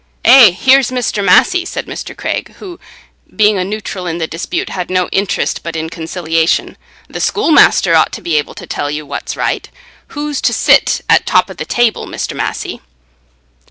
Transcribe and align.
"Eh, 0.25 0.49
here's 0.49 0.91
Mester 0.91 1.21
Massey," 1.21 1.63
said 1.63 1.85
Mr. 1.85 2.17
Craig, 2.17 2.53
who, 2.57 2.79
being 3.35 3.59
a 3.59 3.63
neutral 3.63 4.07
in 4.07 4.17
the 4.17 4.25
dispute, 4.25 4.69
had 4.69 4.89
no 4.89 5.07
interest 5.09 5.61
but 5.61 5.75
in 5.75 5.91
conciliation; 5.91 6.75
"the 7.07 7.21
schoolmaster 7.21 7.93
ought 7.93 8.11
to 8.11 8.21
be 8.23 8.35
able 8.35 8.55
to 8.55 8.65
tell 8.65 8.89
you 8.89 9.05
what's 9.05 9.37
right. 9.37 9.69
Who's 10.07 10.41
to 10.41 10.53
sit 10.53 11.01
at 11.07 11.27
top 11.27 11.51
o' 11.51 11.53
the 11.53 11.65
table, 11.65 12.07
Mr. 12.07 12.35
Massey?" 12.35 12.81